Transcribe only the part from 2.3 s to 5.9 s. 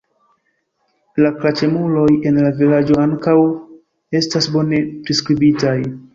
en la vilaĝo ankaŭ estas bone priskribitaj.